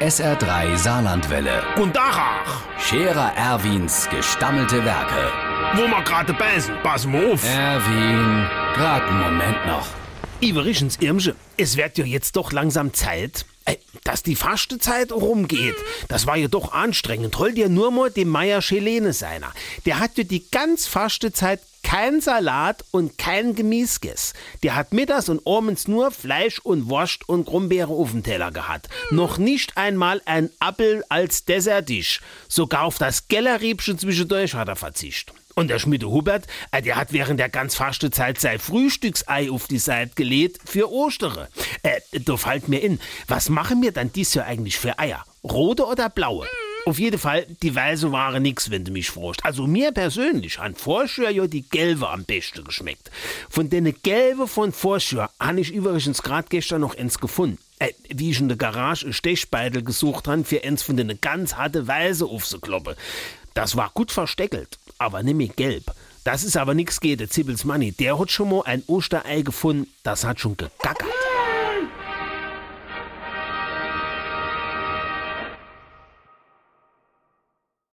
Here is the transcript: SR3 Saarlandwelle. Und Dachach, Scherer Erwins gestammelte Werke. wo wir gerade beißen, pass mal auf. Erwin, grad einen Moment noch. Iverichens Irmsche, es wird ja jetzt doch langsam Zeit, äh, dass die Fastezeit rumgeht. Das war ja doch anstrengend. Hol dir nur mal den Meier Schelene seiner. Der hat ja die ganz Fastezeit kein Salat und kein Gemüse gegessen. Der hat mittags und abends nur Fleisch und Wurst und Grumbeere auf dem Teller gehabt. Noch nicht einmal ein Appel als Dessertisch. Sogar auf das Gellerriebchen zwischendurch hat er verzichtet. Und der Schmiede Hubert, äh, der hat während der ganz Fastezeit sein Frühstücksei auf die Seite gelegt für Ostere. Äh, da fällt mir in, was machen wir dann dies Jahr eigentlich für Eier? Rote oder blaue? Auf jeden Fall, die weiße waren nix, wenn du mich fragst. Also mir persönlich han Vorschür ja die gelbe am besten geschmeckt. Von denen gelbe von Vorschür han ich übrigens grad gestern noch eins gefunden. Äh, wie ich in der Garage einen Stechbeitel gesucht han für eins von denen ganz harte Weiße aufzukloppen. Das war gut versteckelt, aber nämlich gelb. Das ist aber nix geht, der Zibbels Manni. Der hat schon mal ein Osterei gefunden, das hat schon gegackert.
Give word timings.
SR3 0.00 0.76
Saarlandwelle. 0.76 1.60
Und 1.76 1.96
Dachach, 1.96 2.62
Scherer 2.78 3.32
Erwins 3.36 4.08
gestammelte 4.08 4.84
Werke. 4.84 5.32
wo 5.74 5.88
wir 5.88 6.02
gerade 6.04 6.32
beißen, 6.34 6.72
pass 6.84 7.04
mal 7.04 7.32
auf. 7.32 7.44
Erwin, 7.44 8.46
grad 8.74 9.02
einen 9.02 9.20
Moment 9.20 9.66
noch. 9.66 9.88
Iverichens 10.40 10.98
Irmsche, 11.00 11.34
es 11.56 11.76
wird 11.76 11.98
ja 11.98 12.04
jetzt 12.04 12.36
doch 12.36 12.52
langsam 12.52 12.94
Zeit, 12.94 13.44
äh, 13.64 13.74
dass 14.04 14.22
die 14.22 14.36
Fastezeit 14.36 15.10
rumgeht. 15.10 15.74
Das 16.06 16.28
war 16.28 16.36
ja 16.36 16.46
doch 16.46 16.72
anstrengend. 16.72 17.36
Hol 17.36 17.52
dir 17.52 17.68
nur 17.68 17.90
mal 17.90 18.08
den 18.08 18.28
Meier 18.28 18.62
Schelene 18.62 19.12
seiner. 19.12 19.52
Der 19.84 19.98
hat 19.98 20.16
ja 20.16 20.22
die 20.22 20.48
ganz 20.48 20.86
Fastezeit 20.86 21.60
kein 21.88 22.20
Salat 22.20 22.84
und 22.90 23.16
kein 23.16 23.54
Gemüse 23.54 24.00
gegessen. 24.00 24.36
Der 24.62 24.76
hat 24.76 24.92
mittags 24.92 25.30
und 25.30 25.40
abends 25.46 25.88
nur 25.88 26.10
Fleisch 26.10 26.58
und 26.58 26.90
Wurst 26.90 27.26
und 27.26 27.46
Grumbeere 27.46 27.90
auf 27.90 28.10
dem 28.10 28.22
Teller 28.22 28.50
gehabt. 28.50 28.90
Noch 29.10 29.38
nicht 29.38 29.78
einmal 29.78 30.20
ein 30.26 30.50
Appel 30.60 31.02
als 31.08 31.46
Dessertisch. 31.46 32.20
Sogar 32.46 32.82
auf 32.82 32.98
das 32.98 33.28
Gellerriebchen 33.28 33.98
zwischendurch 33.98 34.52
hat 34.52 34.68
er 34.68 34.76
verzichtet. 34.76 35.34
Und 35.54 35.68
der 35.68 35.78
Schmiede 35.78 36.10
Hubert, 36.10 36.46
äh, 36.72 36.82
der 36.82 36.96
hat 36.96 37.14
während 37.14 37.40
der 37.40 37.48
ganz 37.48 37.74
Fastezeit 37.74 38.38
sein 38.38 38.58
Frühstücksei 38.58 39.50
auf 39.50 39.66
die 39.66 39.78
Seite 39.78 40.14
gelegt 40.14 40.60
für 40.66 40.92
Ostere. 40.92 41.48
Äh, 41.82 42.00
da 42.20 42.36
fällt 42.36 42.68
mir 42.68 42.82
in, 42.82 43.00
was 43.28 43.48
machen 43.48 43.80
wir 43.80 43.92
dann 43.92 44.12
dies 44.12 44.34
Jahr 44.34 44.44
eigentlich 44.44 44.76
für 44.76 44.98
Eier? 44.98 45.24
Rote 45.42 45.86
oder 45.86 46.10
blaue? 46.10 46.46
Auf 46.86 46.98
jeden 46.98 47.18
Fall, 47.18 47.46
die 47.62 47.74
weiße 47.74 48.12
waren 48.12 48.42
nix, 48.42 48.70
wenn 48.70 48.84
du 48.84 48.92
mich 48.92 49.10
fragst. 49.10 49.44
Also 49.44 49.66
mir 49.66 49.92
persönlich 49.92 50.58
han 50.58 50.74
Vorschür 50.74 51.30
ja 51.30 51.46
die 51.46 51.68
gelbe 51.68 52.08
am 52.08 52.24
besten 52.24 52.64
geschmeckt. 52.64 53.10
Von 53.50 53.68
denen 53.68 53.94
gelbe 54.02 54.46
von 54.46 54.72
Vorschür 54.72 55.30
han 55.38 55.58
ich 55.58 55.72
übrigens 55.72 56.22
grad 56.22 56.50
gestern 56.50 56.80
noch 56.80 56.96
eins 56.96 57.18
gefunden. 57.18 57.58
Äh, 57.78 57.92
wie 58.08 58.30
ich 58.30 58.40
in 58.40 58.48
der 58.48 58.56
Garage 58.56 59.04
einen 59.04 59.12
Stechbeitel 59.12 59.82
gesucht 59.82 60.26
han 60.28 60.44
für 60.44 60.64
eins 60.64 60.82
von 60.82 60.96
denen 60.96 61.20
ganz 61.20 61.54
harte 61.54 61.86
Weiße 61.86 62.24
aufzukloppen. 62.24 62.96
Das 63.54 63.76
war 63.76 63.90
gut 63.92 64.10
versteckelt, 64.10 64.78
aber 64.98 65.22
nämlich 65.22 65.56
gelb. 65.56 65.84
Das 66.24 66.44
ist 66.44 66.56
aber 66.56 66.74
nix 66.74 67.00
geht, 67.00 67.20
der 67.20 67.30
Zibbels 67.30 67.64
Manni. 67.64 67.92
Der 67.92 68.18
hat 68.18 68.30
schon 68.30 68.50
mal 68.50 68.62
ein 68.64 68.82
Osterei 68.86 69.42
gefunden, 69.42 69.90
das 70.02 70.24
hat 70.24 70.40
schon 70.40 70.56
gegackert. 70.56 71.27